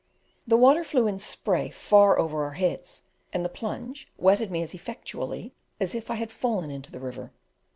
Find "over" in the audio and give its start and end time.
2.17-2.43